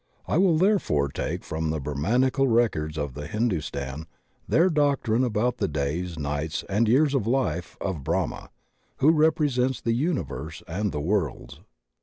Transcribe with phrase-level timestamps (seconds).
[0.27, 4.07] I will therefore take from the Brahmanical records of Hindustan
[4.47, 8.49] their doctrine about the days, nights, and years of life of Brahma,
[8.97, 11.59] who represents the universe and the worlds.